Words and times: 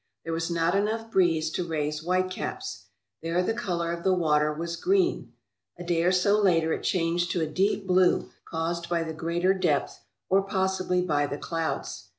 There 0.23 0.33
was 0.33 0.49
not 0.49 0.73
enough 0.73 1.11
breeze 1.11 1.51
to 1.51 1.63
raise 1.63 2.01
white 2.01 2.31
caps. 2.31 2.85
There 3.21 3.43
the 3.43 3.53
colour 3.53 3.91
of 3.93 4.03
the 4.03 4.15
water 4.15 4.51
was 4.51 4.75
green. 4.75 5.33
A 5.77 5.83
day 5.83 6.01
or 6.01 6.11
so 6.11 6.41
later 6.41 6.73
it 6.73 6.81
changed 6.81 7.29
to 7.33 7.41
a 7.41 7.45
deep 7.45 7.85
blue, 7.85 8.31
caused 8.45 8.89
by 8.89 9.03
the 9.03 9.13
greater 9.13 9.53
depth, 9.53 9.99
or 10.27 10.41
possibly 10.41 11.03
by 11.03 11.27
the 11.27 11.37
clouds. 11.37 12.09